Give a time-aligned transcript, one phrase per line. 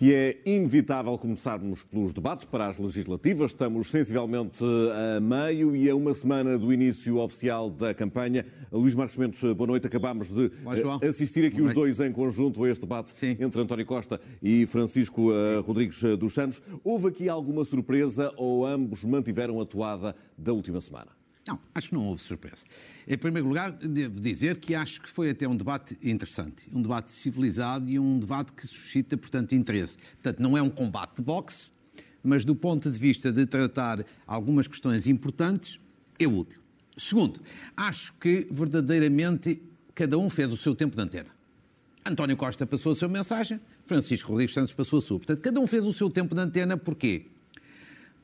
[0.00, 3.50] E é inevitável começarmos pelos debates para as legislativas.
[3.50, 4.62] Estamos sensivelmente
[5.16, 8.46] a meio e a uma semana do início oficial da campanha.
[8.70, 9.88] Luís Marcos Mendes, boa noite.
[9.88, 13.36] Acabámos de Olá, assistir aqui os dois em conjunto a este debate Sim.
[13.40, 16.62] entre António Costa e Francisco uh, Rodrigues dos Santos.
[16.84, 21.17] Houve aqui alguma surpresa ou ambos mantiveram a toada da última semana?
[21.48, 22.66] Não, acho que não houve surpresa.
[23.06, 27.10] Em primeiro lugar, devo dizer que acho que foi até um debate interessante, um debate
[27.10, 29.96] civilizado e um debate que suscita, portanto, interesse.
[29.96, 31.70] Portanto, não é um combate de boxe,
[32.22, 35.80] mas do ponto de vista de tratar algumas questões importantes,
[36.18, 36.60] é útil.
[36.98, 37.40] Segundo,
[37.74, 39.62] acho que verdadeiramente
[39.94, 41.30] cada um fez o seu tempo de antena.
[42.04, 45.16] António Costa passou a sua mensagem, Francisco Rodrigues Santos passou a sua.
[45.16, 47.24] Portanto, cada um fez o seu tempo de antena, porquê?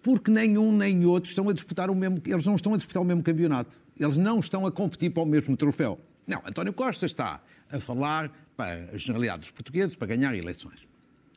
[0.05, 3.07] Porque nenhum nem outro estão a disputar o mesmo, eles não estão a disputar o
[3.07, 3.81] mesmo campeonato.
[3.99, 5.99] Eles não estão a competir para o mesmo troféu.
[6.27, 10.87] Não, António Costa está a falar para a generalidade dos portugueses para ganhar eleições.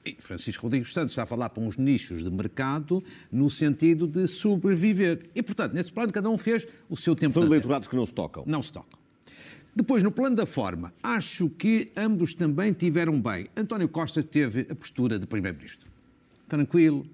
[0.05, 4.27] E Francisco Rodrigues Santos está a falar para uns nichos de mercado no sentido de
[4.27, 5.29] sobreviver.
[5.33, 8.13] E, portanto, nesse plano, cada um fez o seu tempo São eleitorados que não se
[8.13, 8.43] tocam.
[8.45, 8.99] Não se tocam.
[9.73, 13.47] Depois, no plano da forma, acho que ambos também tiveram bem.
[13.55, 15.89] António Costa teve a postura de Primeiro-Ministro.
[16.49, 17.05] Tranquilo,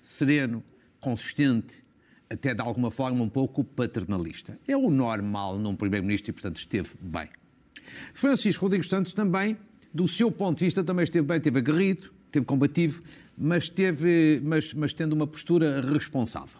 [0.00, 0.62] sereno,
[1.06, 1.84] consistente,
[2.28, 4.58] até de alguma forma um pouco paternalista.
[4.66, 7.28] É o normal num Primeiro-Ministro e, portanto, esteve bem.
[8.12, 9.56] Francisco Rodrigues Santos também,
[9.94, 13.04] do seu ponto de vista, também esteve bem, esteve aguerrido, esteve combativo,
[13.38, 16.58] mas, teve, mas, mas tendo uma postura responsável.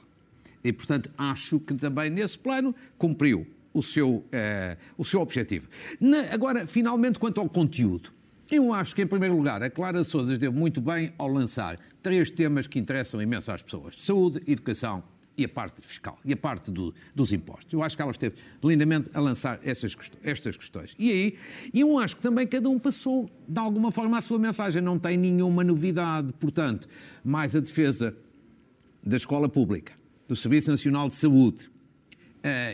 [0.62, 5.66] E, portanto, acho que também nesse plano cumpriu o seu, eh, o seu objetivo.
[6.00, 8.12] Na- agora, finalmente, quanto ao conteúdo.
[8.50, 12.30] Eu acho que, em primeiro lugar, a Clara Souza esteve muito bem ao lançar três
[12.30, 15.03] temas que interessam imenso às pessoas: saúde, educação
[15.38, 17.70] e a parte fiscal, e a parte do- dos impostos.
[17.72, 20.94] Eu acho que ela esteve lindamente a lançar essas, estas questões.
[20.98, 21.36] E aí,
[21.75, 24.81] eu acho que também cada um passou, de alguma forma, a sua mensagem.
[24.81, 26.33] Não tem nenhuma novidade.
[26.41, 26.88] Portanto,
[27.25, 28.16] mais a defesa
[29.05, 29.92] da escola pública,
[30.27, 31.70] do Serviço Nacional de Saúde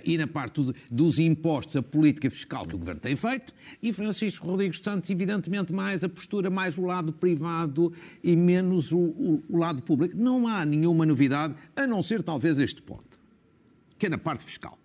[0.04, 3.92] e na parte do- dos impostos, a política fiscal que o Governo tem feito, e
[3.92, 9.42] Francisco Rodrigues Santos, evidentemente, mais a postura, mais o lado privado e menos o, o-
[9.48, 10.16] o lado público.
[10.16, 13.20] Não há nenhuma novidade, a não ser talvez este ponto,
[13.98, 14.78] que é na parte fiscal,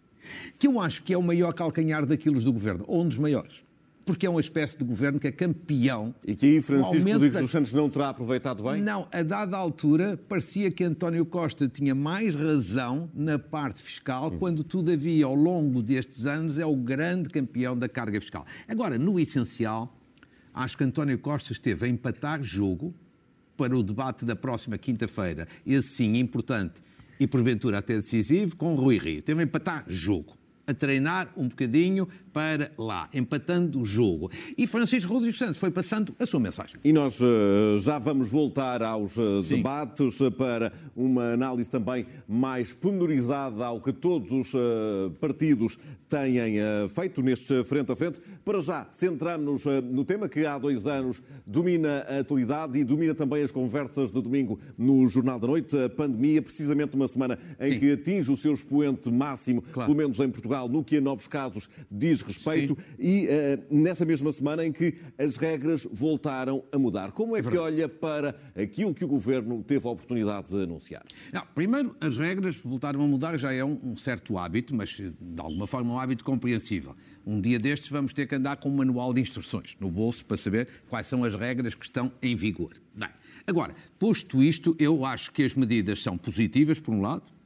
[0.59, 3.65] que eu acho que é o maior calcanhar daquilo do Governo, ou um dos maiores,
[4.07, 7.41] porque é uma espécie de Governo que é campeão E que aí Francisco Rodrigues da-
[7.41, 8.81] dos Santos não terá aproveitado bem?
[8.81, 14.63] não, a dada altura parecia que António Costa tinha mais razão na parte fiscal, quando
[14.63, 18.45] todavia ao longo destes anos é o grande campeão da carga fiscal.
[18.67, 19.93] Agora, no essencial,
[20.53, 22.95] acho que António Costa esteve a empatar jogo
[23.57, 26.79] para o debate da próxima quinta-feira, esse sim importante
[27.19, 29.21] e porventura até decisivo, com Rui Rio.
[29.21, 30.36] Teve a empatar jogo.
[30.67, 34.29] A treinar um bocadinho para lá, empatando o jogo.
[34.57, 36.75] E Francisco Rodrigues Santos foi passando a sua mensagem.
[36.83, 39.55] E nós eh, já vamos voltar aos eh, Sim.
[39.55, 44.51] debates eh, para uma análise também mais pormenorizada ao que todos os
[45.19, 45.77] partidos
[46.09, 46.37] têm
[46.93, 48.19] feito neste frente a frente.
[48.43, 53.43] Para já, centramos-nos no tema que há dois anos domina a atualidade e domina também
[53.43, 55.77] as conversas de domingo no Jornal da Noite.
[55.77, 57.79] A pandemia, precisamente uma semana em Sim.
[57.79, 59.87] que atinge o seu expoente máximo, Claro.
[59.87, 62.95] pelo menos em Portugal, no que a novos casos diz respeito, Sim.
[62.97, 67.11] e eh, nessa mesma semana em que as regras voltaram a mudar.
[67.11, 71.03] Como é que olha para aquilo que o Governo teve a oportunidade de anunciar?
[71.33, 75.11] Não, primeiro, as regras voltaram a mudar, já é um, um certo hábito, mas eh,
[75.19, 76.95] de alguma forma um hábito compreensível.
[77.25, 80.37] Um dia destes vamos ter que andar com um manual de instruções no bolso para
[80.37, 82.71] saber quais são as regras que estão em vigor.
[82.95, 83.09] Bem,
[83.45, 87.36] agora, posto isto, eu acho que as medidas são positivas, por um lado,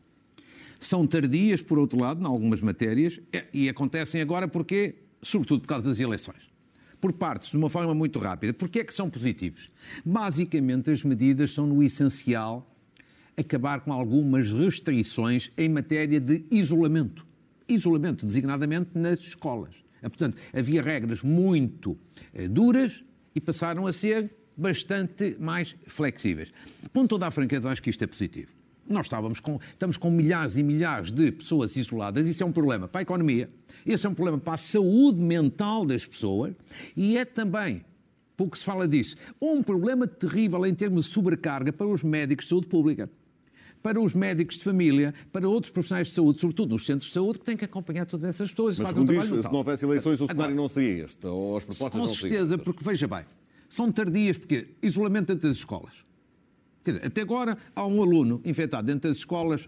[0.81, 3.19] são tardias, por outro lado, em algumas matérias,
[3.53, 6.49] e- acontecem agora porque, sobretudo por causa das eleições.
[6.99, 8.51] Por partes, de uma forma muito rápida.
[8.53, 9.69] Porquê é que são positivos?
[10.05, 12.67] Basicamente, as medidas são, no essencial,
[13.37, 17.25] acabar com algumas restrições em matéria de isolamento.
[17.69, 19.75] Isolamento, designadamente nas escolas.
[20.01, 21.97] Ah, Portanto, havia regras muito
[22.33, 23.03] eh, duras
[23.33, 26.51] e passaram a ser bastante mais flexíveis.
[26.93, 28.51] Com toda a franqueza, acho que isto é positivo.
[28.91, 32.87] Nós estávamos com, estamos com milhares e milhares de pessoas isoladas, isso é um problema
[32.87, 33.49] para a economia,
[33.85, 36.53] esse é um problema para a saúde mental das pessoas
[36.95, 37.83] e é também,
[38.35, 42.49] pouco se fala disso, um problema terrível em termos de sobrecarga para os médicos de
[42.49, 43.09] saúde pública,
[43.81, 47.39] para os médicos de família, para outros profissionais de saúde, sobretudo nos centros de saúde,
[47.39, 48.77] que têm que acompanhar todas essas pessoas.
[48.77, 51.25] Mas, um como diz, trabalho se não houvesse eleições, o Agora, cenário não seria este,
[51.25, 53.25] ou as propostas com não seriam certeza, porque veja bem,
[53.67, 56.10] são tardias, porque isolamento dentro das escolas.
[56.83, 59.67] Dizer, até agora há um aluno infectado dentro das escolas,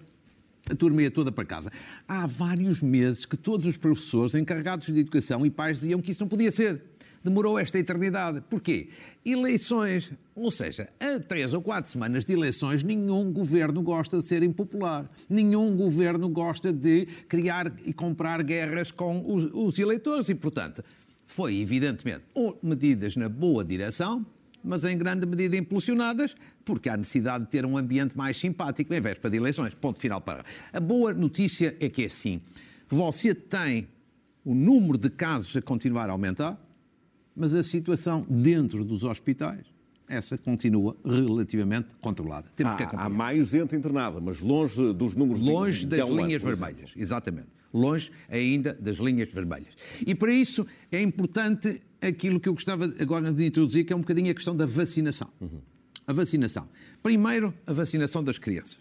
[0.70, 1.72] a turma ia toda para casa.
[2.08, 6.22] Há vários meses que todos os professores encarregados de educação e pais diziam que isso
[6.22, 6.82] não podia ser.
[7.24, 8.42] demorou esta eternidade.
[8.50, 8.90] Porquê?
[9.26, 14.44] Eleições, ou seja, a três ou quatro semanas de eleições, nenhum governo gosta de ser
[14.44, 15.10] impopular.
[15.30, 20.28] Nenhum governo gosta de criar e comprar guerras com os, os eleitores.
[20.30, 20.84] E, portanto,
[21.26, 22.26] foi, evidentemente,
[22.62, 24.26] medidas na boa direção,
[24.64, 29.02] mas em grande medida impulsionadas, porque há necessidade de ter um ambiente mais simpático em
[29.02, 29.74] véspera de eleições.
[29.74, 30.46] Ponto final para.
[30.72, 32.42] A boa notícia é que é assim.
[32.88, 33.88] Você tem
[34.46, 36.60] o número de casos a continuar a aumentar,
[37.36, 39.66] mas a situação dentro dos hospitais,
[40.08, 42.50] essa continua relativamente controlada.
[42.56, 46.94] Temos há, há mais gente internada, mas longe dos números longe de, das linhas vermelhas,
[46.96, 47.48] exatamente.
[47.74, 49.74] Longe ainda das linhas vermelhas.
[50.06, 54.02] E para isso é importante aquilo que eu gostava agora de introduzir, que é um
[54.02, 55.30] bocadinho a questão da vacinação.
[55.40, 55.62] Uhum.
[56.06, 56.68] A vacinação.
[57.02, 58.80] Primeiro, a vacinação das crianças.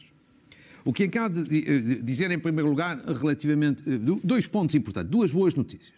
[0.84, 3.82] O que acabo de dizer, em primeiro lugar, relativamente.
[3.86, 5.94] Eh, dois pontos importantes, duas boas notícias.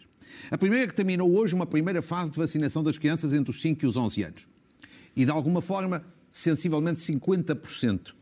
[0.51, 3.61] A primeira é que terminou hoje uma primeira fase de vacinação das crianças entre os
[3.61, 4.47] 5 e os 11 anos.
[5.15, 8.13] E, de alguma forma, sensivelmente 50%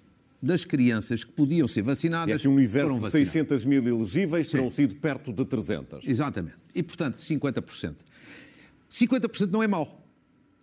[0.42, 2.36] das crianças que podiam ser vacinadas.
[2.36, 6.08] É que um universo de 600 mil elegíveis terão sido perto de 300.
[6.08, 6.58] Exatamente.
[6.76, 7.96] E, portanto, 50%.
[8.94, 10.08] 50% não é mau.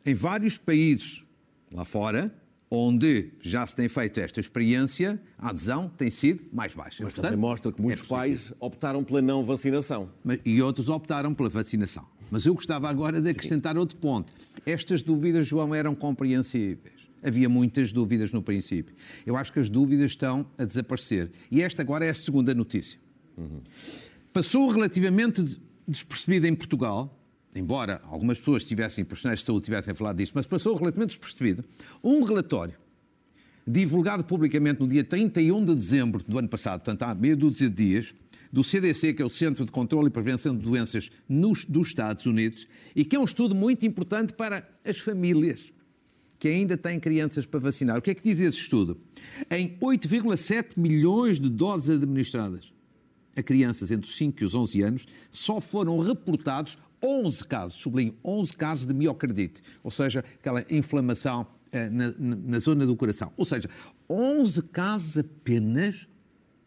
[0.07, 1.25] Em vários países
[1.73, 2.33] lá fora,
[2.71, 7.03] onde já se tem feito esta experiência, a adesão tem sido mais baixa.
[7.03, 10.09] Mas Portanto, também mostra que muitos é pais optaram pela não vacinação.
[10.45, 12.07] E outros optaram pela vacinação.
[12.31, 13.81] Mas eu gostava agora de acrescentar Sim.
[13.81, 14.33] outro ponto.
[14.65, 17.01] Estas dúvidas, João, eram compreensíveis.
[17.23, 18.95] Havia muitas dúvidas no princípio.
[19.27, 21.33] Eu acho que as dúvidas estão a desaparecer.
[21.51, 23.01] E esta agora é a segunda notícia.
[23.37, 23.61] Uhum.
[24.33, 27.20] Passou relativamente despercebida em Portugal
[27.55, 31.65] embora algumas pessoas tivessem, profissionais de saúde tivessem falado disto, mas passou relativamente despercebido,
[32.03, 32.75] um relatório
[33.67, 37.77] divulgado publicamente no dia 31 de dezembro do ano passado, portanto há meia dúzia de
[37.77, 38.15] dias,
[38.53, 42.27] do CDC, que é o Centro de Controlo e Prevenção de Doenças nos, dos Estados
[42.27, 42.67] Unidos,
[42.97, 45.73] e que é um estudo muito importante para as famílias
[46.37, 47.99] que ainda têm crianças para vacinar.
[47.99, 48.99] O que é que diz esse estudo?
[49.51, 52.73] Em 8,7 milhões de doses administradas
[53.37, 58.15] a crianças entre os 5 e os 11 anos, só foram reportados 11 casos, sublinho,
[58.25, 63.33] 11 casos de miocardite, ou seja, aquela inflamação eh, na, na, na, zona do coração.
[63.37, 63.69] Ou seja,
[64.09, 66.09] 11 casos apenas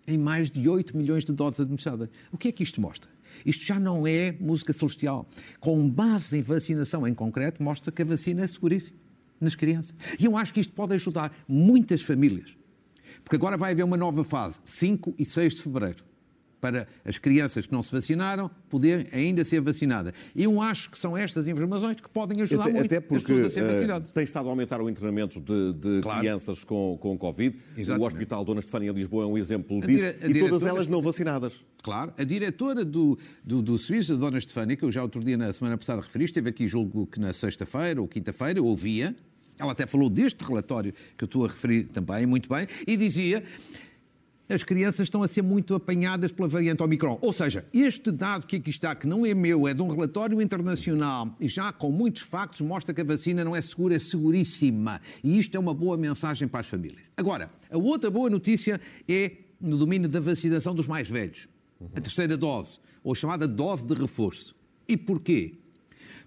[0.07, 2.09] em mais de 8 milhões de doses administradas.
[2.31, 3.09] O que é que isto mostra?
[3.45, 5.27] Isto já não é música celestial.
[5.59, 8.97] Com base em vacinação em concreto, mostra que a vacina é seguríssima
[9.39, 9.95] nas crianças.
[10.19, 12.55] E eu acho que isto pode ajudar muitas famílias.
[13.23, 16.12] Porque agora vai haver uma nova fase, 5 e 6 de fevereiro
[16.63, 20.13] para as crianças que não se vacinaram poderem ainda ser vacinadas.
[20.33, 23.45] Eu acho que são estas informações que podem ajudar até, muito até porque, as pessoas
[23.47, 24.09] a ser vacinadas.
[24.09, 26.21] Uh, tem estado a aumentar o internamento de, de claro.
[26.21, 27.57] crianças com, com Covid.
[27.77, 28.01] Exatamente.
[28.01, 30.03] O Hospital Dona Estefânia Lisboa é um exemplo a disso.
[30.03, 31.65] Dire, e todas elas não vacinadas.
[31.83, 32.13] Claro.
[32.17, 35.77] A diretora do, do, do Suíça, Dona Estefânia, que eu já outro dia, na semana
[35.77, 39.13] passada, referi, esteve aqui, julgo que na sexta-feira ou quinta-feira, eu ouvia,
[39.59, 43.43] ela até falou deste relatório que eu estou a referir também, muito bem, e dizia
[44.53, 47.17] as crianças estão a ser muito apanhadas pela variante Omicron.
[47.21, 50.41] Ou seja, este dado que aqui está, que não é meu, é de um relatório
[50.41, 55.01] internacional e já com muitos factos mostra que a vacina não é segura, é seguríssima.
[55.23, 57.01] E isto é uma boa mensagem para as famílias.
[57.17, 61.47] Agora, a outra boa notícia é no domínio da vacinação dos mais velhos.
[61.95, 64.55] A terceira dose, ou chamada dose de reforço.
[64.87, 65.62] E porquê?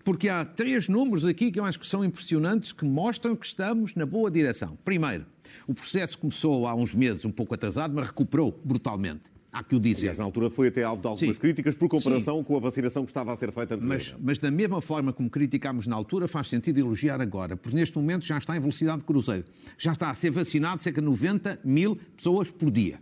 [0.07, 3.97] Porque há três números aqui que eu acho que são impressionantes que mostram que estamos
[3.97, 4.79] na boa direção.
[4.85, 5.27] Primeiro,
[5.67, 9.23] o processo começou há uns meses um pouco atrasado, mas recuperou brutalmente.
[9.53, 10.03] Há que o dizer.
[10.03, 11.41] Aliás, na altura foi até alvo de algumas Sim.
[11.41, 12.45] críticas por comparação Sim.
[12.45, 14.13] com a vacinação que estava a ser feita anteriormente.
[14.13, 17.97] Mas, mas da mesma forma como criticámos na altura, faz sentido elogiar agora, porque neste
[17.99, 19.45] momento já está em velocidade de cruzeiro.
[19.77, 23.01] Já está a ser vacinado cerca de 90 mil pessoas por dia.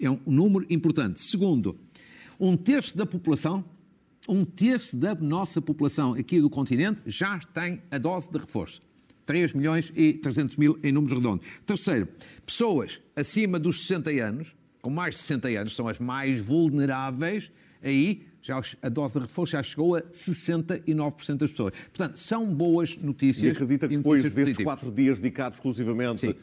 [0.00, 1.20] É um número importante.
[1.20, 1.76] Segundo,
[2.38, 3.64] um terço da população
[4.28, 8.80] um terço da nossa população aqui do continente já tem a dose de reforço.
[9.24, 11.46] 3 milhões e 300 mil em números redondos.
[11.64, 12.08] Terceiro,
[12.44, 17.50] pessoas acima dos 60 anos, com mais de 60 anos, são as mais vulneráveis,
[17.82, 21.72] aí já a dose de reforço já chegou a 69% das pessoas.
[21.92, 23.44] Portanto, são boas notícias.
[23.44, 26.36] E acredita que depois destes quatro dias dedicados exclusivamente uh,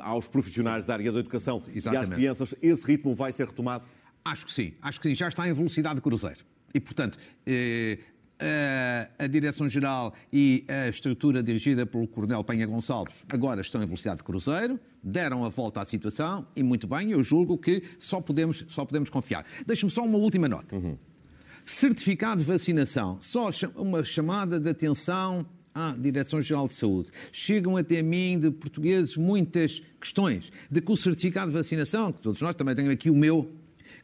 [0.00, 2.10] aos profissionais da área da educação Exatamente.
[2.10, 3.86] e às crianças, esse ritmo vai ser retomado?
[4.22, 5.14] Acho que sim, acho que sim.
[5.14, 6.44] Já está em velocidade de cruzeiro.
[6.74, 7.16] E, portanto,
[7.46, 7.98] eh,
[9.18, 14.18] a, a Direção-Geral e a estrutura dirigida pelo Coronel Penha Gonçalves agora estão em velocidade
[14.18, 18.64] de cruzeiro, deram a volta à situação e, muito bem, eu julgo que só podemos,
[18.68, 19.46] só podemos confiar.
[19.66, 20.74] Deixe-me só uma última nota.
[20.74, 20.98] Uhum.
[21.64, 27.10] Certificado de vacinação, só uma chamada de atenção à Direção-Geral de Saúde.
[27.32, 32.40] Chegam até mim de portugueses muitas questões de que o certificado de vacinação, que todos
[32.42, 33.50] nós também temos aqui o meu,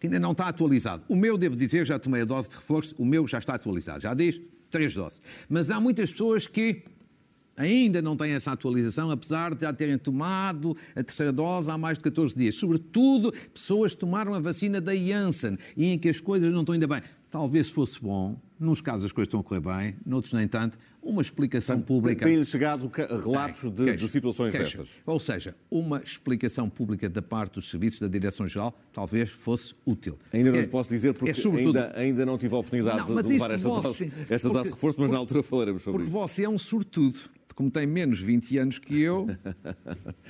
[0.00, 1.04] que ainda não está atualizado.
[1.06, 4.00] O meu, devo dizer, já tomei a dose de reforço, o meu já está atualizado.
[4.00, 4.40] Já diz
[4.70, 5.20] três doses.
[5.48, 6.82] Mas há muitas pessoas que
[7.54, 11.98] ainda não têm essa atualização, apesar de já terem tomado a terceira dose há mais
[11.98, 12.54] de 14 dias.
[12.54, 16.72] Sobretudo, pessoas que tomaram a vacina da Janssen e em que as coisas não estão
[16.72, 17.02] ainda bem.
[17.30, 21.22] Talvez fosse bom, nos casos as coisas estão a correr bem, noutros nem tanto, uma
[21.22, 22.26] explicação Portanto, pública.
[22.26, 24.78] Têm-lhe chegado relatos de, de situações queixa.
[24.78, 25.00] dessas.
[25.06, 30.18] Ou seja, uma explicação pública da parte dos serviços da Direção-Geral talvez fosse útil.
[30.30, 31.78] Ainda não é, posso dizer porque é sobretudo...
[31.78, 35.00] ainda, ainda não tive a oportunidade não, de levar esta dose, esta dose de reforço,
[35.00, 36.18] mas na altura falaremos sobre porque isso.
[36.18, 37.18] Porque você é um sortudo
[37.60, 39.26] como tem menos 20 anos que eu,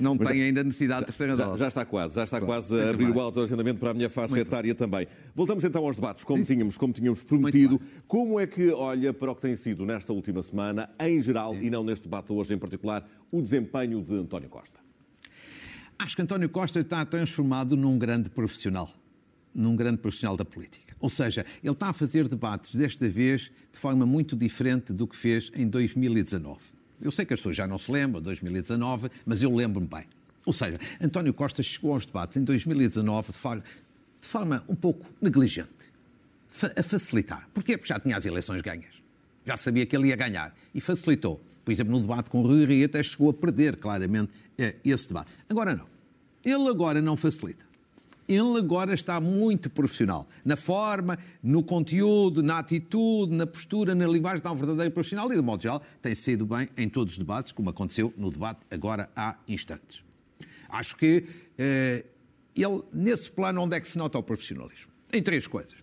[0.01, 1.61] não tem ainda necessidade de terceira já, dose.
[1.61, 4.49] Já está quase, já está quase a abrir o autoagendamento para a minha faixa Muito
[4.49, 4.75] etária bem.
[4.75, 5.07] também.
[5.33, 7.81] Voltamos então aos debates, como tínhamos, como tínhamos prometido.
[8.09, 11.67] Como é que olha para o que tem sido nesta última semana, em geral, Sim.
[11.67, 14.81] e não neste debate hoje em particular, o desempenho de António Costa?
[16.01, 18.93] Acho que António Costa está transformado num grande profissional,
[19.55, 20.97] num grande profissional da política.
[20.99, 25.15] Ou seja, ele está a fazer debates, desta vez, de forma muito diferente do que
[25.15, 26.80] fez em 2019.
[27.01, 30.05] Eu sei que as pessoas já não se lembram, 2019, mas eu lembro-me bem.
[30.45, 33.65] Ou seja, António Costa chegou aos debates em 2019 de forma,
[34.21, 35.93] de forma um pouco negligente,
[36.77, 37.49] a facilitar.
[37.55, 37.77] Porquê?
[37.77, 39.01] Porque já tinha as eleições ganhas.
[39.45, 41.41] Já sabia que ele ia ganhar e facilitou.
[41.65, 45.09] Por exemplo, no debate com o Rui Rio até chegou a perder claramente eh, esse
[45.09, 45.31] debate.
[45.49, 45.87] Agora não.
[46.45, 47.70] Ele agora não facilita
[48.33, 50.29] ele agora está muito profissional.
[50.45, 55.35] Na forma, no conteúdo, na atitude, na postura, na linguagem, está um verdadeiro profissional e,
[55.35, 59.11] de modo geral, tem sido bem em todos os debates, como aconteceu no debate agora
[59.17, 60.05] há instantes.
[60.69, 61.25] Acho que
[61.59, 62.05] eh,
[62.55, 64.93] ele, nesse plano, onde é que se nota o profissionalismo?
[65.13, 65.75] Em três coisas.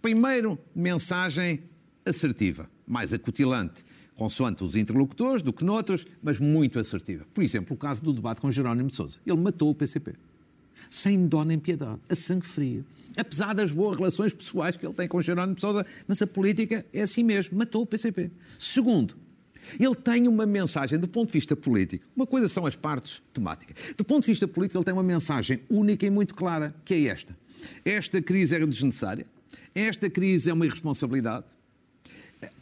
[0.00, 1.62] Primeiro, mensagem
[2.06, 3.84] assertiva, mais acutilante,
[4.16, 7.26] consoante os interlocutores do que noutros, mas muito assertiva.
[7.34, 9.18] Por exemplo, o caso do debate com Jerónimo de Sousa.
[9.26, 10.14] Ele matou o PCP
[10.88, 12.84] sem dó nem piedade, a sangue frio.
[13.16, 16.84] Apesar das boas relações pessoais que ele tem com Jerónimo de Sousa, mas a política
[16.92, 18.30] é assim mesmo, matou o PCP.
[18.58, 19.16] Segundo,
[19.78, 23.76] ele tem uma mensagem, do ponto de vista político, uma coisa são as partes temáticas.
[23.96, 27.04] Do ponto de vista político, ele tem uma mensagem única e muito clara, que é
[27.04, 27.36] esta.
[27.84, 29.26] Esta crise era desnecessária,
[29.74, 31.44] esta crise é uma irresponsabilidade,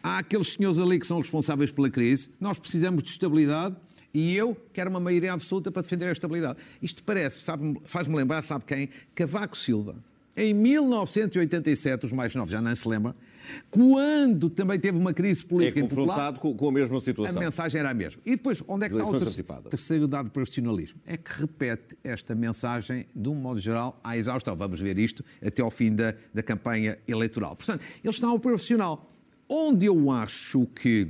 [0.02, 3.76] há aqueles senhores ali que são responsáveis pela crise, nós precisamos de estabilidade
[4.12, 6.58] e eu quero uma maioria absoluta para defender a estabilidade.
[6.82, 7.44] Isto parece,
[7.84, 8.88] faz-me lembrar, sabe quem?
[9.14, 9.96] Cavaco Silva.
[10.36, 13.12] Em 1987, os mais novos já nem se lembram,
[13.70, 17.36] quando também teve uma crise política é confrontado com, com, a mesma situação.
[17.36, 18.22] A mensagem era a mesma.
[18.24, 21.00] E depois, onde é que está o ter terceiro dado de profissionalismo?
[21.04, 24.54] É que repete esta mensagem, de um modo geral, à exaustão.
[24.54, 27.56] Vamos ver isto até ao fim da, da campanha eleitoral.
[27.56, 29.08] Portanto, ele está ao profissional.
[29.48, 31.08] Onde eu acho que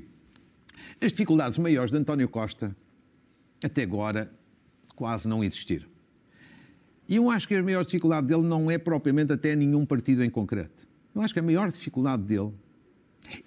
[1.00, 2.74] as dificuldades maiores de António Costa
[3.62, 4.30] até agora
[4.94, 5.86] quase não existiram.
[7.08, 10.28] E eu acho que a maior dificuldade dele não é propriamente até nenhum partido em
[10.28, 10.86] concreto.
[11.14, 12.52] Eu acho que a maior dificuldade dele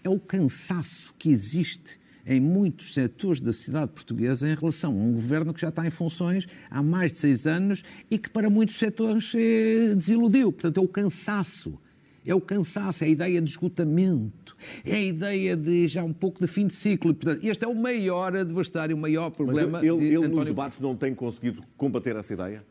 [0.03, 5.13] é o cansaço que existe em muitos setores da sociedade portuguesa em relação a um
[5.13, 8.77] governo que já está em funções há mais de seis anos e que para muitos
[8.77, 10.51] setores se desiludiu.
[10.51, 11.80] Portanto, é o cansaço
[12.25, 16.40] é o cansaço, é a ideia de esgotamento, é a ideia de já um pouco
[16.40, 17.13] de fim de ciclo.
[17.13, 19.80] Portanto, este é o maior adversário, o maior problema.
[19.80, 22.63] Mas ele, ele António nos debates não tem conseguido combater essa ideia?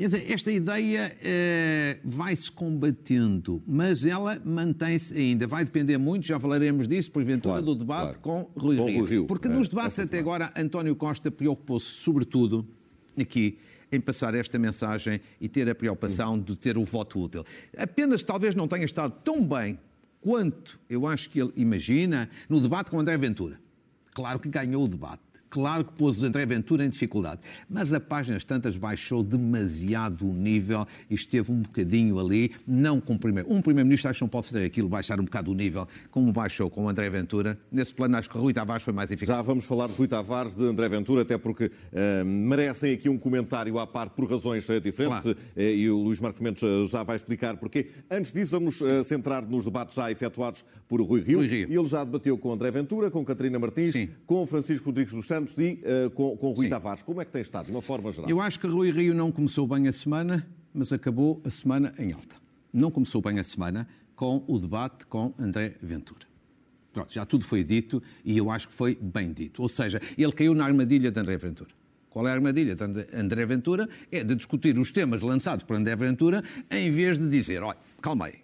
[0.00, 5.46] Quer dizer, esta ideia eh, vai-se combatendo, mas ela mantém-se ainda.
[5.46, 8.46] Vai depender muito, já falaremos disso, porventura, claro, do debate claro.
[8.54, 9.04] com Rui Rio.
[9.04, 9.26] Rio.
[9.26, 12.66] Porque é, nos debates até agora, António Costa preocupou-se sobretudo
[13.18, 13.58] aqui
[13.92, 17.44] em passar esta mensagem e ter a preocupação de ter o voto útil.
[17.76, 19.78] Apenas talvez não tenha estado tão bem
[20.20, 23.60] quanto eu acho que ele imagina no debate com André Ventura.
[24.12, 27.98] Claro que ganhou o debate Claro que pôs o André Ventura em dificuldade, mas a
[27.98, 33.52] páginas tantas baixou demasiado o nível e esteve um bocadinho ali, não com o primeiro.
[33.52, 36.70] Um primeiro-ministro acho que não pode fazer aquilo, baixar um bocado o nível, como baixou
[36.70, 37.58] com o André Ventura.
[37.70, 39.36] Nesse plano, acho que o Rui Tavares foi mais eficaz.
[39.36, 43.18] Já vamos falar de Rui Tavares, de André Ventura, até porque uh, merecem aqui um
[43.18, 45.38] comentário à parte por razões uh, diferentes claro.
[45.56, 47.88] uh, e o Luís Marcos Mendes já vai explicar porquê.
[48.08, 51.38] Antes disso, vamos centrar nos debates já efetuados por Rui Rio.
[51.38, 51.68] Rui Rio.
[51.68, 54.08] Ele já debateu com André Ventura, com Catarina Martins, Sim.
[54.26, 56.70] com Francisco Rodrigues dos Santos Santos e uh, com, com Rui Sim.
[56.70, 57.02] Tavares.
[57.02, 58.28] Como é que tem estado, de uma forma geral?
[58.28, 62.12] Eu acho que Rui Rio não começou bem a semana, mas acabou a semana em
[62.12, 62.36] alta.
[62.72, 66.28] Não começou bem a semana com o debate com André Ventura.
[66.92, 69.62] Pronto, já tudo foi dito e eu acho que foi bem dito.
[69.62, 71.70] Ou seja, ele caiu na armadilha de André Ventura.
[72.08, 73.88] Qual é a armadilha de André Ventura?
[74.10, 78.26] É de discutir os temas lançados por André Ventura em vez de dizer, olha, calma
[78.26, 78.40] aí,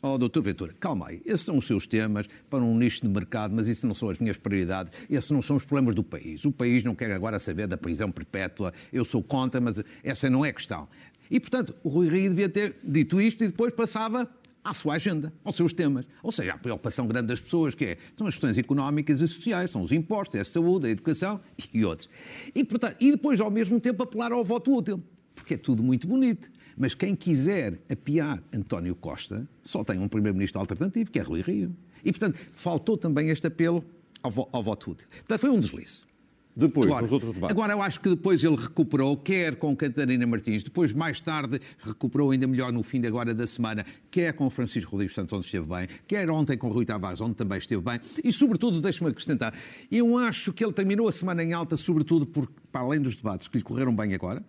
[0.00, 1.20] Oh, doutor Ventura, calma aí.
[1.24, 4.20] Esses são os seus temas para um nicho de mercado, mas isso não são as
[4.20, 4.92] minhas prioridades.
[5.10, 6.44] Esses não são os problemas do país.
[6.44, 8.72] O país não quer agora saber da prisão perpétua.
[8.92, 10.88] Eu sou contra, mas essa não é questão.
[11.28, 14.30] E, portanto, o Rui Rio devia ter dito isto e depois passava
[14.62, 16.06] à sua agenda, aos seus temas.
[16.22, 19.70] Ou seja, a preocupação grande das pessoas, que é, são as questões económicas e sociais,
[19.72, 21.40] são os impostos, é a saúde, a educação
[21.74, 22.08] e outros.
[22.54, 25.02] E, portanto, e depois, ao mesmo tempo, apelar ao voto útil,
[25.34, 26.50] porque é tudo muito bonito.
[26.78, 31.74] Mas quem quiser apiar António Costa só tem um primeiro-ministro alternativo, que é Rui Rio.
[32.04, 33.84] E, portanto, faltou também este apelo
[34.22, 35.08] ao, vo ao voto útil.
[35.08, 36.08] Portanto, foi um deslize.
[36.54, 37.56] Depois, agora, nos outros debates.
[37.56, 42.32] Agora, eu acho que depois ele recuperou, quer com Catarina Martins, depois, mais tarde, recuperou
[42.32, 45.66] ainda melhor no fim de agora da semana, quer com Francisco Rodrigues Santos, onde esteve
[45.66, 49.54] bem, quer ontem com Rui Tavares, onde também esteve bem, e, sobretudo, deixe-me acrescentar,
[49.88, 53.46] eu acho que ele terminou a semana em alta, sobretudo, por, para além dos debates
[53.46, 54.44] que lhe correram bem agora,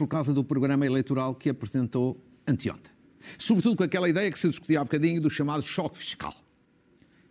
[0.00, 2.90] por causa do programa eleitoral que apresentou anteontem.
[3.38, 6.34] Sobretudo com aquela ideia que se discutia há bocadinho do chamado choque fiscal.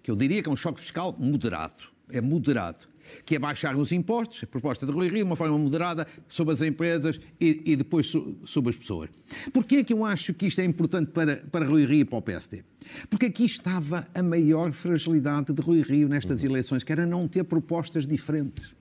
[0.03, 1.85] Que eu diria que é um choque fiscal moderado.
[2.11, 2.87] É moderado
[3.25, 6.53] que é baixar os impostos, a proposta de Rui Rio, de uma forma moderada, sobre
[6.53, 8.13] as empresas e, e depois
[8.45, 9.09] sobre as pessoas.
[9.51, 12.19] Porquê é que eu acho que isto é importante para, para Rui Rio e para
[12.19, 12.63] o PSD?
[13.09, 17.43] Porque aqui estava a maior fragilidade de Rui Rio nestas eleições, que era não ter
[17.45, 18.77] propostas diferentes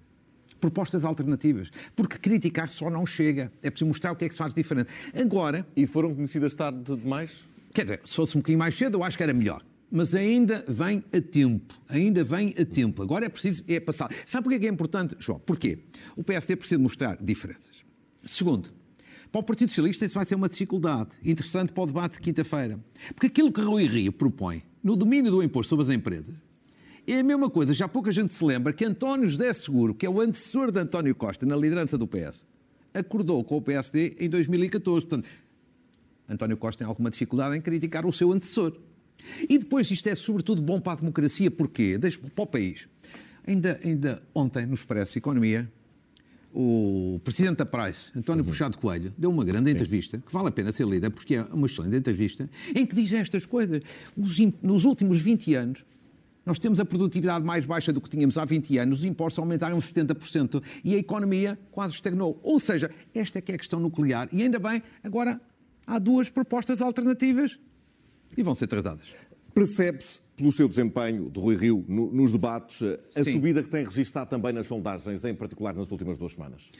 [0.60, 1.70] propostas alternativas.
[1.94, 3.52] Porque criticar só não chega.
[3.62, 4.90] É preciso mostrar o que é que se faz diferente.
[5.14, 5.66] Agora.
[5.76, 7.48] E foram conhecidas tarde demais?
[7.72, 10.64] Quer dizer, se fosse um bocadinho mais cedo, eu acho que era melhor mas ainda
[10.68, 11.74] vem a tempo.
[11.88, 13.02] Ainda vem a tempo.
[13.02, 14.10] Agora é preciso é passar.
[14.26, 15.38] Sabe porquê que é importante, João?
[15.38, 15.78] Porquê?
[16.16, 17.76] O PSD precisa mostrar diferenças.
[18.24, 18.70] Segundo,
[19.32, 22.78] para o Partido Socialista isso vai ser uma dificuldade interessante para o debate de quinta-feira.
[23.14, 26.34] Porque aquilo que Rui Rio propõe no domínio do imposto sobre as empresas
[27.12, 27.72] é a mesma coisa.
[27.74, 31.14] Já pouca gente se lembra que António José Seguro, que é o antecessor de António
[31.14, 32.44] Costa na liderança do PS,
[32.92, 35.06] acordou com o PSD em 2014.
[35.06, 35.28] Portanto,
[36.28, 38.76] António Costa tem alguma dificuldade em criticar o seu antecessor.
[39.48, 41.98] E depois isto é sobretudo bom para a democracia, porquê?
[41.98, 42.88] Deixa para o país.
[43.46, 45.70] Ainda, ainda ontem, no Expresso Economia,
[46.52, 48.50] o presidente da Price, António uhum.
[48.50, 49.76] Puxado Coelho, deu uma grande Sim.
[49.76, 53.12] entrevista, que vale a pena ser lida, porque é uma excelente entrevista, em que diz
[53.12, 53.82] estas coisas.
[54.62, 55.84] Nos últimos 20 anos,
[56.48, 59.76] nós temos a produtividade mais baixa do que tínhamos há 20 anos, os impostos aumentaram
[59.76, 62.40] 70% e a economia quase estagnou.
[62.42, 64.30] Ou seja, esta é que é a questão nuclear.
[64.32, 65.38] E ainda bem, agora
[65.86, 67.58] há duas propostas alternativas
[68.34, 69.27] e vão ser tratadas.
[69.58, 72.80] Percebe-se, pelo seu desempenho de Rui Rio no, nos debates,
[73.16, 73.32] a Sim.
[73.32, 76.70] subida que tem registado também nas sondagens, em particular nas últimas duas semanas?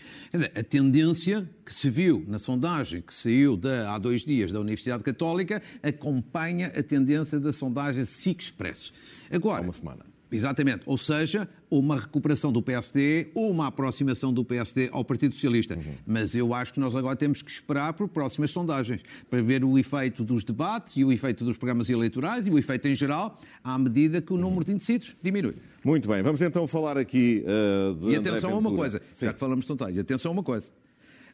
[0.54, 5.02] A tendência que se viu na sondagem que saiu de, há dois dias da Universidade
[5.02, 8.92] Católica acompanha a tendência da sondagem SIC Expresso.
[9.28, 10.07] Agora, há uma semana.
[10.30, 10.82] Exatamente.
[10.86, 15.74] Ou seja, uma recuperação do PSD ou uma aproximação do PSD ao Partido Socialista.
[15.74, 15.94] Uhum.
[16.06, 19.78] Mas eu acho que nós agora temos que esperar por próximas sondagens para ver o
[19.78, 23.78] efeito dos debates e o efeito dos programas eleitorais e o efeito em geral à
[23.78, 25.56] medida que o número de indecisos diminui.
[25.84, 28.10] Muito bem, vamos então falar aqui uh, de.
[28.10, 29.26] E atenção a uma coisa, Sim.
[29.26, 30.70] já que falamos de sondagem, atenção a uma coisa.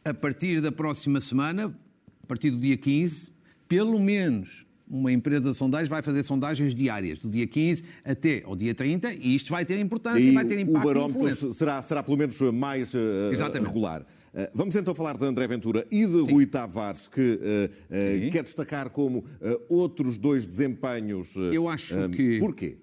[0.04, 1.74] A partir da próxima semana,
[2.22, 3.32] a partir do dia 15,
[3.66, 8.54] pelo menos uma empresa de sondagens vai fazer sondagens diárias, do dia 15 até ao
[8.54, 10.78] dia 30, e isto vai ter importância, e vai ter impacto.
[10.78, 13.30] O barómetro será, será pelo menos mais uh,
[13.64, 14.02] regular.
[14.02, 16.32] Uh, vamos então falar de André Ventura e de Sim.
[16.32, 19.24] Rui Tavares, que uh, quer destacar como
[19.68, 21.34] outros dois desempenhos.
[21.36, 22.38] Eu acho que.
[22.38, 22.76] Porquê?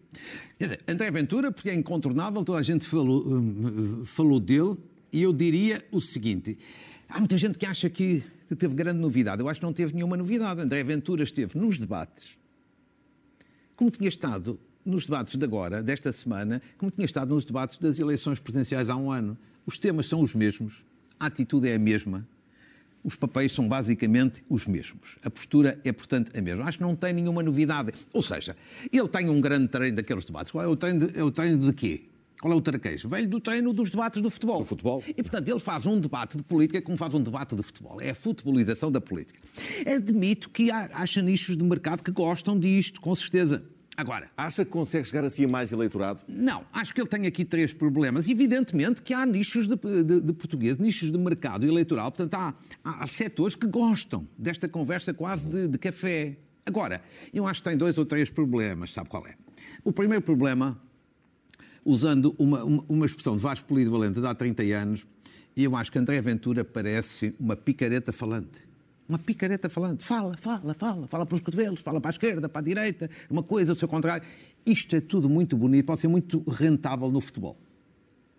[0.60, 3.26] Dizer, André Ventura, porque é incontornável, toda a gente falou,
[4.04, 4.76] falou dele,
[5.13, 6.58] e eu diria o seguinte:
[7.12, 8.24] há muita gente que acha que
[8.58, 9.41] teve grande novidade.
[9.41, 10.62] Eu acho que não teve nenhuma novidade.
[10.62, 12.38] André Ventura esteve nos debates,
[13.76, 18.00] como tinha estado nos debates de agora, desta semana, como tinha estado nos debates das
[18.00, 19.38] eleições presidenciais há um ano.
[19.65, 20.84] Os temas são os mesmos,
[21.19, 22.28] a atitude é a mesma,
[23.04, 25.17] os papéis são basicamente os mesmos.
[25.24, 26.65] A postura é, portanto, a mesma.
[26.65, 27.93] Acho que não tem nenhuma novidade.
[28.13, 28.56] Ou seja,
[28.91, 30.52] ele tem um grande treino daqueles debates.
[30.52, 32.04] Qual é o treino de, é o treino de quê?
[32.41, 33.08] Qual é o traquejo?
[33.08, 34.60] Velho do treino dos debates do futebol.
[34.60, 35.04] Do futebol.
[35.08, 37.97] E, portanto, ele faz um debate de política como faz um debate de futebol.
[38.01, 39.39] É a futebolização da política.
[39.86, 43.63] Admito que há, acha nichos de mercado que gostam disto, com certeza.
[43.95, 44.32] Agora.
[44.36, 46.23] Acha que consegue chegar assim a mais eleitorado?
[46.27, 46.65] Não.
[46.73, 48.27] Acho que ele tem aqui três problemas.
[48.27, 52.12] Evidentemente que há nichos de, de, de português, nichos de mercado eleitoral.
[52.12, 56.38] Portanto, há, há, há setores que gostam desta conversa quase de, de café.
[56.65, 58.91] Agora, eu acho que tem dois ou três problemas.
[58.91, 59.36] Sabe qual é?
[59.84, 60.82] O primeiro problema
[61.86, 65.08] usando uma, uma, expressão de Vasco Polido Valente de há 30 anos,
[65.56, 68.70] e eu acho que André Ventura parece uma picareta falante.
[69.08, 70.04] Uma picareta falante.
[70.04, 71.08] Fala, fala, fala.
[71.08, 73.88] Fala para os cotovelos, fala para a esquerda, para a direita, uma coisa, o seu
[73.88, 74.26] contrário.
[74.65, 77.58] Isto é tudo muito bonito, pode ser muito rentável no futebol.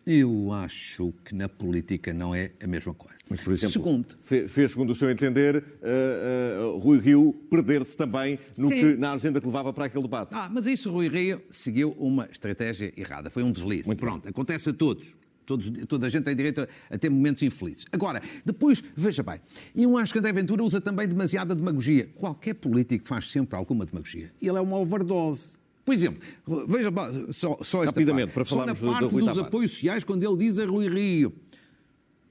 [0.07, 3.17] Eu acho que na política não é a mesma coisa.
[3.29, 8.39] Mas, por exemplo, segundo, fez, segundo o seu entender, uh, uh, Rui Rio perder-se também
[8.57, 10.35] no que, na agenda que levava para aquele debate.
[10.35, 13.31] Ah, mas isso Rui Rio seguiu uma estratégia errada.
[13.31, 13.87] Foi um deslize.
[13.87, 14.31] Muito Pronto, bem.
[14.31, 15.15] acontece a todos.
[15.47, 17.85] Todos, toda a gente tem direito a, a, ter momentos infelizes.
[17.93, 19.41] Agora, depois, veja bem,
[19.75, 22.09] e eu acho que André Ventura usa também demasiada demagogia.
[22.17, 24.33] Qualquer político faz sempre alguma demagogia.
[24.41, 25.62] Ele é uma overdose.
[25.85, 26.21] Por exemplo,
[26.69, 26.91] veja
[27.33, 28.35] só, só Rapidamente, parte.
[28.35, 31.33] para falarmos só na parte do, dos apoios sociais, quando ele diz a Rui Rio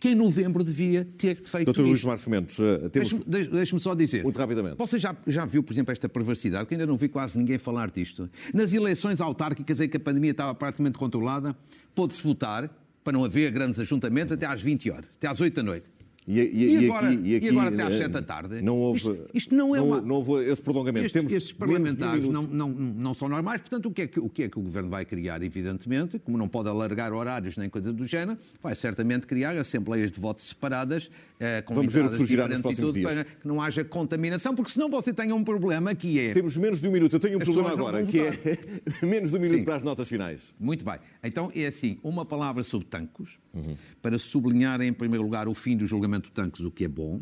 [0.02, 3.12] que em novembro devia ter feito Doutor Luís Marcos Mendes, uh, temos...
[3.24, 4.24] Deixe-me deixe só dizer.
[4.24, 4.76] Muito rapidamente.
[4.76, 7.92] Você já, já viu, por exemplo, esta perversidade, que ainda não vi quase ninguém falar
[7.92, 8.28] disto.
[8.52, 11.56] Nas eleições autárquicas em que a pandemia estava praticamente controlada,
[11.94, 12.68] pôde-se votar,
[13.04, 15.86] para não haver grandes ajuntamentos, até às 20 horas, até às 8 da noite.
[16.28, 18.62] E, e, e, agora, e, aqui, e, agora, até às 7 da tarde?
[18.62, 20.02] Não houve, isto, isto não é não, uma...
[20.02, 21.06] não houve esse prolongamento.
[21.08, 24.30] Este, Temos estes parlamentares não, não, não são normais, portanto, o que, é que, o
[24.30, 27.92] que é que o Governo vai criar, evidentemente, como não pode alargar horários nem coisa
[27.92, 32.18] do género, vai certamente criar assembleias de votos separadas, eh, com Vamos ver o que
[32.18, 33.12] surgirá nos próximos dias.
[33.12, 36.34] Para que não haja contaminação, porque senão você tem um problema que é...
[36.34, 37.16] Temos menos de um minuto.
[37.16, 38.38] Eu tenho um problema agora, que é
[39.04, 39.66] menos de um minuto Sim.
[39.66, 40.54] para as notas finais.
[40.60, 41.00] Muito bem.
[41.24, 43.76] Então, é assim, uma palavra sobre tancos, uhum.
[44.04, 47.22] para sublinhar, em primeiro lugar, o fim do julgamento de tancos, o que é bom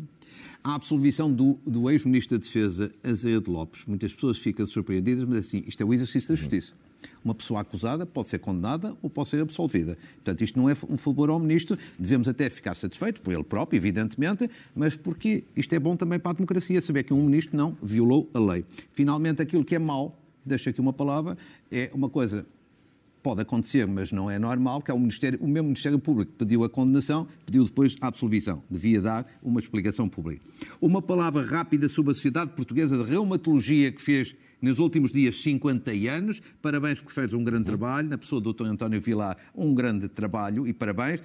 [0.62, 3.84] a absolvição do, do ex-ministro da Defesa, Azevedo Lopes.
[3.86, 6.74] Muitas pessoas ficam surpreendidas, mas assim, isto é o exercício da justiça.
[7.24, 9.96] Uma pessoa acusada pode ser condenada ou pode ser absolvida.
[10.16, 13.78] Portanto, isto não é um favor ao ministro, devemos até ficar satisfeitos, por ele próprio,
[13.78, 17.76] evidentemente, mas porque isto é bom também para a democracia, saber que um ministro não
[17.82, 18.64] violou a lei.
[18.92, 21.38] Finalmente, aquilo que é mau, deixo aqui uma palavra,
[21.70, 22.46] é uma coisa
[23.22, 26.64] pode acontecer, mas não é normal, que é o, Ministério, o mesmo Ministério Público pediu
[26.64, 28.62] a condenação, pediu depois a absolvição.
[28.70, 30.42] Devia dar uma explicação pública.
[30.80, 35.90] Uma palavra rápida sobre a Sociedade Portuguesa de Reumatologia, que fez nos últimos dias 50
[36.10, 36.40] anos.
[36.60, 38.08] Parabéns porque fez um grande trabalho.
[38.08, 38.66] Na pessoa do Dr.
[38.66, 41.20] António Vilar, um grande trabalho e parabéns.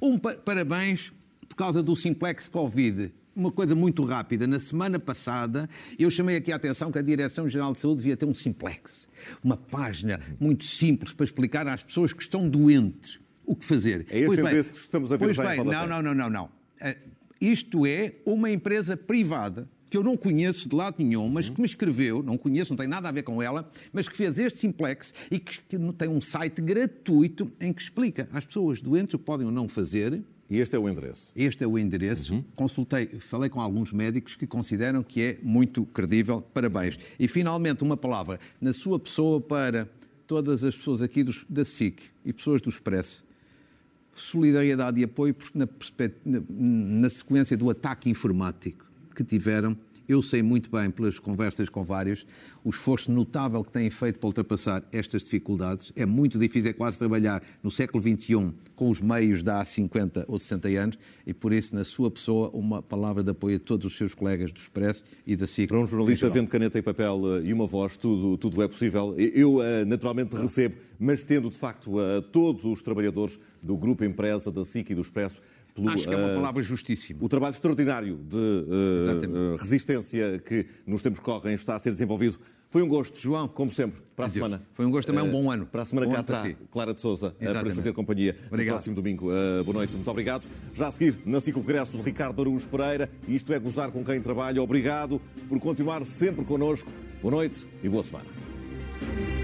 [0.00, 1.12] Um pa parabéns
[1.48, 4.46] por causa do simplex Covid uma coisa muito rápida.
[4.46, 8.26] Na semana passada, eu chamei aqui a atenção que a Direção-Geral de Saúde devia ter
[8.26, 9.08] um simplex,
[9.42, 14.06] uma página muito simples para explicar às pessoas que estão doentes o que fazer.
[14.10, 16.44] É este endereço que estamos a ver pois bem, não, não, não, não, não.
[16.44, 21.58] Uh, isto é uma empresa privada que eu não conheço de lado nenhum, mas que
[21.58, 24.60] me escreveu, não conheço, não tem nada a ver com ela, mas que fez este
[24.60, 29.18] simplex e que, que tem um site gratuito em que explica às pessoas doentes o
[29.18, 31.30] que podem ou não fazer e este é o endereço?
[31.36, 32.34] Este é o endereço.
[32.34, 32.44] Uhum.
[32.56, 36.42] Consultei, falei com alguns médicos que consideram que é muito credível.
[36.52, 36.98] Parabéns.
[37.20, 39.88] E finalmente, uma palavra na sua pessoa para
[40.26, 43.24] todas as pessoas aqui dos, da SIC e pessoas do Expresso.
[44.12, 45.68] Solidariedade e apoio, porque na,
[46.24, 48.84] na, na sequência do ataque informático
[49.14, 49.76] que tiveram,
[50.10, 52.26] eu sei muito bem, pelas conversas com vários,
[52.64, 55.92] o esforço notável que têm feito para ultrapassar estas dificuldades.
[55.94, 60.24] É muito difícil, é quase trabalhar no século XXI com os meios de há 50
[60.26, 63.86] ou 60 anos e, por isso, na sua pessoa, uma palavra de apoio a todos
[63.86, 65.68] os seus colegas do Expresso e da SIC.
[65.68, 69.14] Para um jornalista vendo caneta e papel eh, e uma voz, tudo, tudo é possível.
[69.16, 74.50] Eu, eh, naturalmente, recebo, mas tendo, de facto, a todos os trabalhadores do Grupo Empresa,
[74.50, 75.40] da SIC e do Expresso,
[75.74, 77.20] pelo, Acho que é uma eh, palavra justíssima.
[77.22, 82.38] O trabalho extraordinário de uh, resistência que nos tempos que correm está a ser desenvolvido.
[82.70, 84.62] Foi um gosto, João, como sempre, para a semana.
[84.74, 85.66] Foi um gosto também, um bom ano.
[85.66, 88.66] Para a semana bom cá está Clara de Souza para fazer companhia Obrigado.
[88.66, 89.26] no próximo domingo.
[89.28, 90.46] Uh, boa noite, muito obrigado.
[90.72, 94.20] Já a seguir, na Ciclo Regresso de Ricardo Araújo Pereira, isto é gozar com quem
[94.20, 94.62] trabalha.
[94.62, 96.88] Obrigado por continuar sempre connosco.
[97.20, 99.39] Boa noite e boa semana.